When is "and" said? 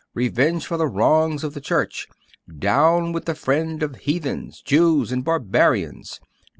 5.11-5.23